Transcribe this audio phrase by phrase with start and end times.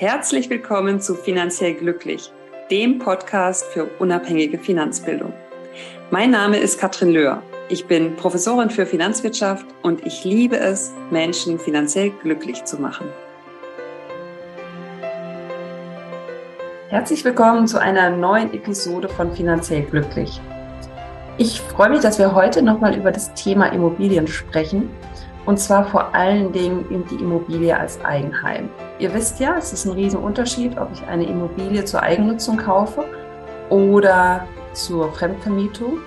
[0.00, 2.30] Herzlich willkommen zu Finanziell Glücklich,
[2.70, 5.32] dem Podcast für unabhängige Finanzbildung.
[6.12, 7.42] Mein Name ist Katrin Löhr.
[7.68, 13.08] Ich bin Professorin für Finanzwirtschaft und ich liebe es, Menschen finanziell glücklich zu machen.
[16.90, 20.40] Herzlich willkommen zu einer neuen Episode von Finanziell Glücklich.
[21.38, 24.90] Ich freue mich, dass wir heute nochmal über das Thema Immobilien sprechen
[25.44, 28.68] und zwar vor allen Dingen die Immobilie als Eigenheim.
[29.00, 33.04] Ihr wisst ja, es ist ein Riesenunterschied, ob ich eine Immobilie zur Eigennutzung kaufe
[33.70, 35.98] oder zur Fremdvermietung.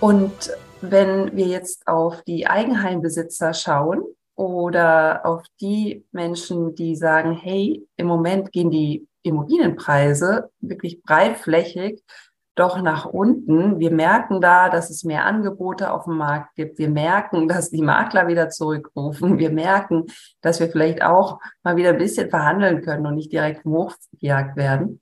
[0.00, 0.50] Und
[0.80, 4.02] wenn wir jetzt auf die Eigenheimbesitzer schauen
[4.34, 12.02] oder auf die Menschen, die sagen, hey, im Moment gehen die Immobilienpreise wirklich breitflächig
[12.56, 13.78] doch nach unten.
[13.78, 16.78] Wir merken da, dass es mehr Angebote auf dem Markt gibt.
[16.78, 19.38] Wir merken, dass die Makler wieder zurückrufen.
[19.38, 20.06] Wir merken,
[20.40, 25.00] dass wir vielleicht auch mal wieder ein bisschen verhandeln können und nicht direkt hochgejagt werden.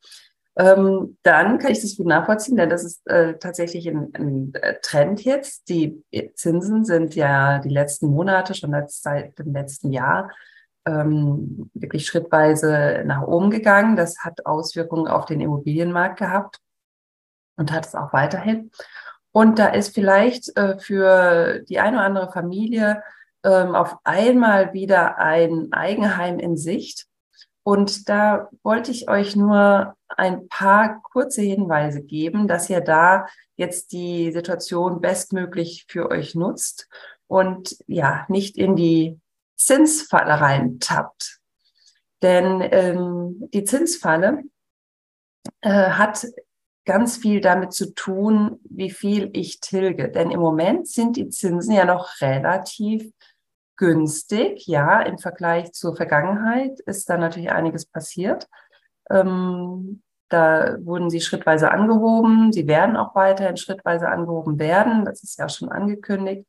[0.57, 4.77] Ähm, dann kann ich das gut nachvollziehen, denn das ist äh, tatsächlich ein, ein, äh,
[4.83, 5.69] Trend jetzt.
[5.69, 10.31] Die Zinsen sind ja die letzten Monate, schon seit dem letzten Jahr,
[10.87, 13.97] ähm, wirklich schrittweise nach oben gegangen.
[13.97, 16.61] Das hat Auswirkungen auf den Immobilienmarkt gehabt
[17.57, 18.71] und hat es auch weiterhin.
[19.33, 23.03] Und da ist vielleicht äh, für die eine oder andere Familie
[23.43, 27.07] ähm, auf einmal wieder ein Eigenheim in Sicht.
[27.65, 33.93] Und da wollte ich euch nur ein paar kurze Hinweise geben, dass ihr da jetzt
[33.93, 36.89] die Situation bestmöglich für euch nutzt
[37.27, 39.19] und ja, nicht in die
[39.57, 41.41] Zinsfalle reintappt.
[42.23, 44.43] Denn ähm, die Zinsfalle
[45.61, 46.27] äh, hat
[46.85, 50.11] ganz viel damit zu tun, wie viel ich tilge.
[50.11, 53.11] Denn im Moment sind die Zinsen ja noch relativ
[53.77, 54.67] günstig.
[54.67, 58.49] Ja, im Vergleich zur Vergangenheit ist da natürlich einiges passiert.
[59.11, 62.53] Ähm, da wurden sie schrittweise angehoben.
[62.53, 65.05] Sie werden auch weiterhin schrittweise angehoben werden.
[65.05, 66.47] Das ist ja schon angekündigt.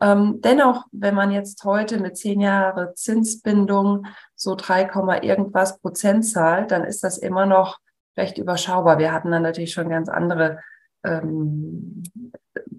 [0.00, 4.06] Ähm, dennoch, wenn man jetzt heute mit zehn Jahre Zinsbindung
[4.36, 4.90] so 3,
[5.22, 7.78] irgendwas Prozent zahlt, dann ist das immer noch
[8.18, 8.98] recht überschaubar.
[8.98, 10.60] Wir hatten dann natürlich schon ganz andere
[11.04, 12.02] ähm,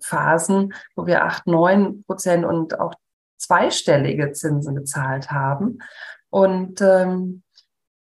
[0.01, 2.94] Phasen, wo wir acht, neun Prozent und auch
[3.38, 5.79] zweistellige Zinsen gezahlt haben.
[6.29, 7.44] Und ähm,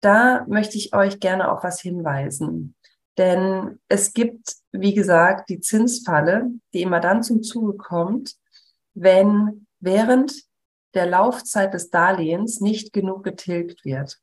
[0.01, 2.75] da möchte ich euch gerne auf was hinweisen.
[3.17, 8.35] Denn es gibt, wie gesagt, die Zinsfalle, die immer dann zum Zuge kommt,
[8.93, 10.33] wenn während
[10.93, 14.19] der Laufzeit des Darlehens nicht genug getilgt wird.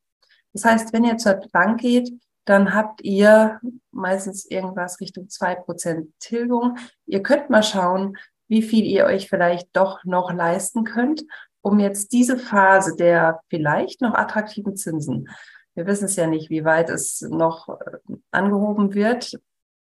[0.52, 2.12] Das heißt, wenn ihr zur Bank geht,
[2.44, 3.60] dann habt ihr
[3.90, 6.76] meistens irgendwas Richtung zwei Prozent Tilgung.
[7.06, 8.16] Ihr könnt mal schauen,
[8.48, 11.24] wie viel ihr euch vielleicht doch noch leisten könnt,
[11.60, 15.28] um jetzt diese Phase der vielleicht noch attraktiven Zinsen,
[15.74, 17.98] wir wissen es ja nicht, wie weit es noch äh,
[18.30, 19.38] angehoben wird,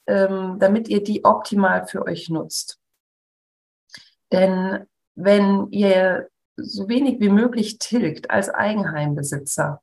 [0.08, 2.80] ähm, damit ihr die optimal für euch nutzt.
[4.32, 9.82] Denn wenn ihr so wenig wie möglich tilgt als Eigenheimbesitzer,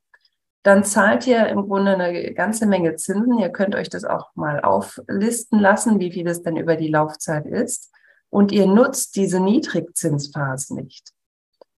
[0.66, 3.38] dann zahlt ihr im Grunde eine ganze Menge Zinsen.
[3.38, 7.46] Ihr könnt euch das auch mal auflisten lassen, wie viel das denn über die Laufzeit
[7.46, 7.92] ist.
[8.30, 11.12] Und ihr nutzt diese Niedrigzinsphase nicht.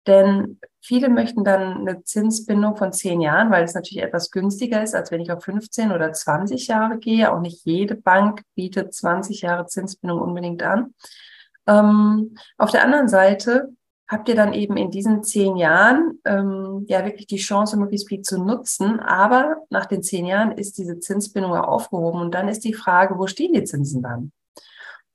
[0.06, 4.94] Denn viele möchten dann eine Zinsbindung von zehn Jahren, weil es natürlich etwas günstiger ist,
[4.94, 7.32] als wenn ich auf 15 oder 20 Jahre gehe.
[7.32, 10.94] Auch nicht jede Bank bietet 20 Jahre Zinsbindung unbedingt an.
[11.66, 13.72] Ähm, auf der anderen Seite
[14.08, 18.22] habt ihr dann eben in diesen zehn Jahren ähm, ja wirklich die Chance, möglichst viel
[18.22, 19.00] zu nutzen.
[19.00, 23.26] Aber nach den zehn Jahren ist diese Zinsbindung aufgehoben und dann ist die Frage, wo
[23.26, 24.32] stehen die Zinsen dann?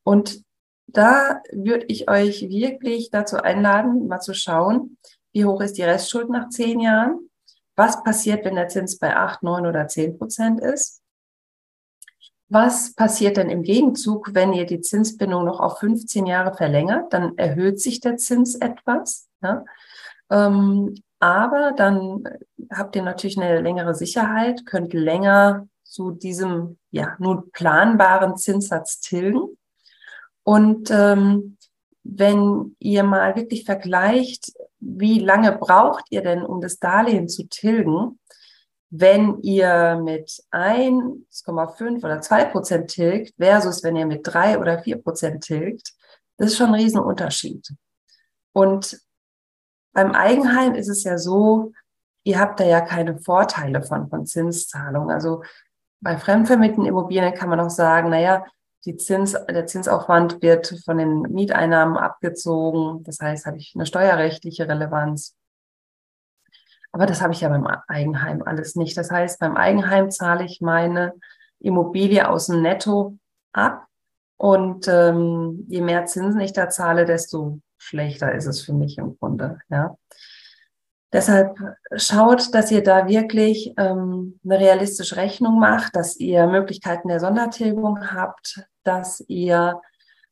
[0.03, 0.43] Und
[0.87, 4.97] da würde ich euch wirklich dazu einladen, mal zu schauen,
[5.31, 7.29] wie hoch ist die Restschuld nach zehn Jahren?
[7.77, 11.00] Was passiert, wenn der Zins bei acht, neun oder zehn Prozent ist?
[12.53, 17.13] Was passiert denn im Gegenzug, wenn ihr die Zinsbindung noch auf 15 Jahre verlängert?
[17.13, 19.29] Dann erhöht sich der Zins etwas.
[19.41, 19.63] Ja?
[20.29, 22.25] Ähm, aber dann
[22.69, 29.57] habt ihr natürlich eine längere Sicherheit, könnt länger zu diesem ja nun planbaren Zinssatz tilgen.
[30.43, 31.55] Und ähm,
[32.03, 38.19] wenn ihr mal wirklich vergleicht, wie lange braucht ihr denn, um das Darlehen zu tilgen,
[38.91, 45.01] wenn ihr mit 1,5 oder 2 Prozent tilgt versus wenn ihr mit 3 oder 4
[45.01, 45.93] Prozent tilgt,
[46.37, 47.73] das ist schon ein Riesenunterschied.
[48.53, 48.99] Und
[49.93, 51.71] beim Eigenheim ist es ja so,
[52.23, 55.09] ihr habt da ja keine Vorteile von, von Zinszahlung.
[55.09, 55.41] Also
[56.01, 58.45] bei fremdvermieteten Immobilien kann man auch sagen, naja,
[58.85, 63.03] die Zins, der Zinsaufwand wird von den Mieteinnahmen abgezogen.
[63.03, 65.37] Das heißt, habe ich eine steuerrechtliche Relevanz.
[66.91, 68.97] Aber das habe ich ja beim Eigenheim alles nicht.
[68.97, 71.13] Das heißt, beim Eigenheim zahle ich meine
[71.59, 73.17] Immobilie aus dem Netto
[73.53, 73.85] ab.
[74.37, 79.17] Und ähm, je mehr Zinsen ich da zahle, desto schlechter ist es für mich im
[79.19, 79.59] Grunde.
[79.69, 79.95] Ja.
[81.13, 81.57] Deshalb
[81.95, 88.11] schaut, dass ihr da wirklich ähm, eine realistische Rechnung macht, dass ihr Möglichkeiten der Sondertilgung
[88.13, 89.81] habt, dass ihr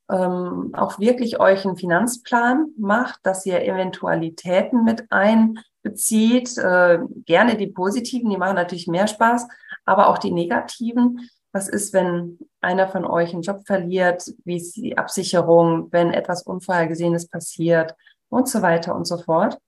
[0.10, 7.68] ähm, auch wirklich euch einen Finanzplan macht, dass ihr Eventualitäten mit einbezieht, äh, gerne die
[7.68, 9.48] positiven, die machen natürlich mehr Spaß,
[9.86, 11.30] aber auch die negativen.
[11.52, 14.24] Was ist, wenn einer von euch einen Job verliert?
[14.46, 17.96] Wie ist die Absicherung, wenn etwas Unvorhergesehenes passiert
[18.30, 19.60] und so weiter und so fort?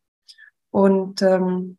[0.71, 1.77] Und ähm,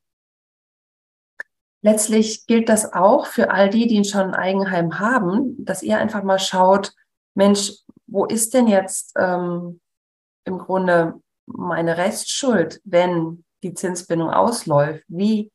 [1.83, 6.23] letztlich gilt das auch für all die, die schon ein Eigenheim haben, dass ihr einfach
[6.23, 6.93] mal schaut,
[7.35, 7.73] Mensch,
[8.13, 9.81] wo ist denn jetzt ähm,
[10.45, 11.15] im Grunde
[11.47, 15.05] meine Restschuld, wenn die Zinsbindung ausläuft?
[15.09, 15.51] Wie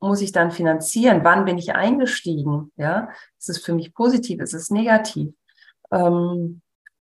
[0.00, 1.24] muss ich dann finanzieren?
[1.24, 2.72] Wann bin ich eingestiegen?
[2.76, 3.08] Ja,
[3.38, 4.40] ist es für mich positiv?
[4.40, 5.32] Ist es negativ?
[5.90, 6.60] Ähm,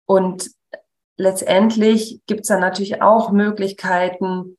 [0.06, 0.50] und
[1.18, 4.57] letztendlich gibt es dann natürlich auch Möglichkeiten,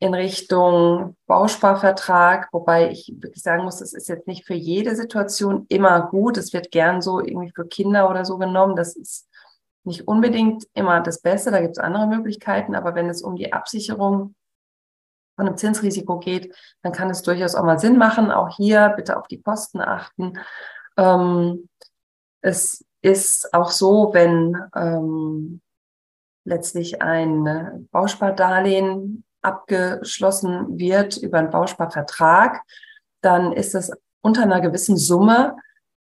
[0.00, 5.64] in Richtung Bausparvertrag, wobei ich wirklich sagen muss, das ist jetzt nicht für jede Situation
[5.68, 6.36] immer gut.
[6.36, 8.76] Es wird gern so irgendwie für Kinder oder so genommen.
[8.76, 9.28] Das ist
[9.84, 11.50] nicht unbedingt immer das Beste.
[11.50, 12.74] Da gibt es andere Möglichkeiten.
[12.74, 14.34] Aber wenn es um die Absicherung
[15.36, 18.30] von einem Zinsrisiko geht, dann kann es durchaus auch mal Sinn machen.
[18.30, 20.34] Auch hier bitte auf die Kosten achten.
[20.96, 21.68] Ähm,
[22.40, 25.60] es ist auch so, wenn ähm,
[26.44, 32.62] letztlich ein Bauspardarlehen abgeschlossen wird über einen Bausparvertrag,
[33.20, 33.90] dann ist es
[34.22, 35.56] unter einer gewissen Summe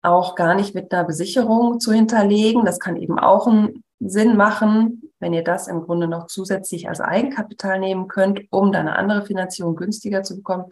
[0.01, 2.65] auch gar nicht mit einer Besicherung zu hinterlegen.
[2.65, 7.01] Das kann eben auch einen Sinn machen, wenn ihr das im Grunde noch zusätzlich als
[7.01, 10.65] Eigenkapital nehmen könnt, um dann eine andere Finanzierung günstiger zu bekommen.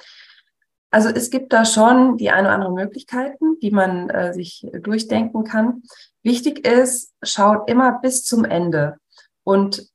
[0.92, 5.44] Also es gibt da schon die eine oder andere Möglichkeiten, die man äh, sich durchdenken
[5.44, 5.84] kann.
[6.24, 8.98] Wichtig ist, schaut immer bis zum Ende
[9.44, 9.88] und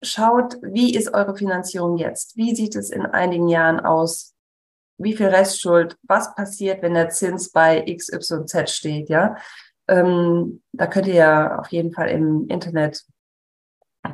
[0.00, 2.36] schaut, wie ist eure Finanzierung jetzt?
[2.36, 4.31] Wie sieht es in einigen Jahren aus?
[5.02, 5.96] Wie viel Restschuld?
[6.02, 9.08] Was passiert, wenn der Zins bei XYZ steht?
[9.08, 9.36] Ja,
[9.88, 13.04] ähm, da könnt ihr ja auf jeden Fall im Internet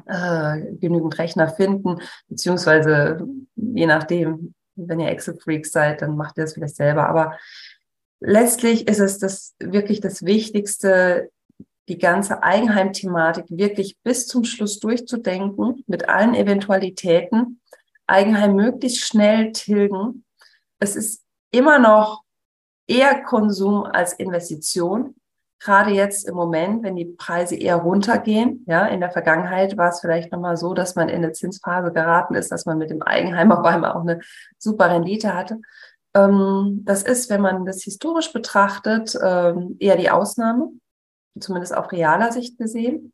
[0.07, 3.27] äh, genügend Rechner finden, beziehungsweise
[3.57, 7.09] je nachdem, wenn ihr Excel-Freaks seid, dann macht ihr das vielleicht selber.
[7.09, 7.39] Aber
[8.21, 11.31] letztlich ist es das wirklich das Wichtigste,
[11.89, 17.61] die ganze Eigenheim-Thematik wirklich bis zum Schluss durchzudenken, mit allen Eventualitäten,
[18.07, 20.25] Eigenheim möglichst schnell tilgen.
[20.79, 22.23] Es ist immer noch
[22.87, 25.15] eher Konsum als Investition.
[25.61, 30.01] Gerade jetzt im Moment, wenn die Preise eher runtergehen, ja, in der Vergangenheit war es
[30.01, 33.51] vielleicht nochmal so, dass man in eine Zinsphase geraten ist, dass man mit dem Eigenheim
[33.53, 34.21] auf einmal auch eine
[34.57, 35.61] super Rendite hatte.
[36.15, 40.71] Ähm, das ist, wenn man das historisch betrachtet, ähm, eher die Ausnahme
[41.41, 43.13] zumindest auf realer Sicht gesehen.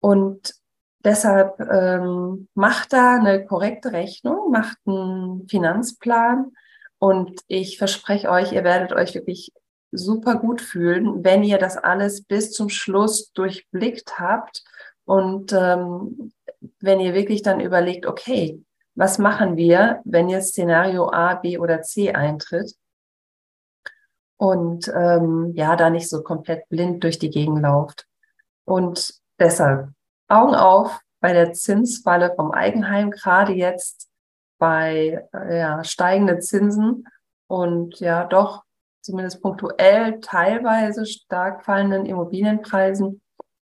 [0.00, 0.54] Und
[1.04, 6.52] deshalb ähm, macht da eine korrekte Rechnung, macht einen Finanzplan
[6.98, 9.52] und ich verspreche euch, ihr werdet euch wirklich
[9.92, 14.64] super gut fühlen, wenn ihr das alles bis zum Schluss durchblickt habt
[15.04, 16.32] und ähm,
[16.80, 18.62] wenn ihr wirklich dann überlegt, okay,
[18.94, 22.74] was machen wir, wenn jetzt Szenario A, B oder C eintritt?
[24.36, 28.06] und ähm, ja, da nicht so komplett blind durch die Gegend lauft.
[28.64, 29.90] Und deshalb
[30.28, 34.08] Augen auf bei der Zinsfalle vom Eigenheim, gerade jetzt
[34.58, 37.06] bei äh, ja, steigenden Zinsen
[37.48, 38.62] und ja doch
[39.02, 43.20] zumindest punktuell teilweise stark fallenden Immobilienpreisen.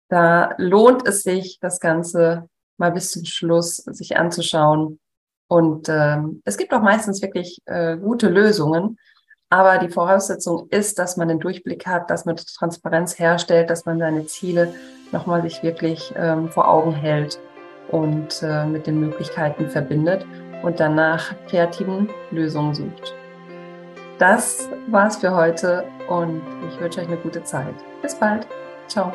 [0.09, 2.49] Da lohnt es sich, das Ganze
[2.79, 5.01] mal bis zum Schluss sich anzuschauen.
[5.49, 8.99] Und ähm, es gibt auch meistens wirklich äh, gute Lösungen.
[9.57, 13.99] Aber die Voraussetzung ist, dass man den Durchblick hat, dass man Transparenz herstellt, dass man
[13.99, 14.75] seine Ziele
[15.13, 17.41] nochmal sich wirklich ähm, vor Augen hält
[17.89, 20.27] und äh, mit den Möglichkeiten verbindet
[20.63, 23.15] und danach kreativen Lösungen sucht.
[24.19, 27.75] Das war's für heute und ich wünsche euch eine gute Zeit.
[28.03, 28.47] Bis bald.
[28.89, 29.11] Ciao.